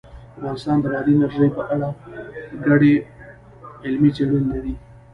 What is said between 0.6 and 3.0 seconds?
د بادي انرژي په اړه ګڼې